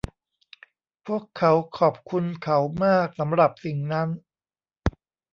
[1.05, 4.09] พวกเขาขอบคุณเขามากสำหรับสิ่งนั้น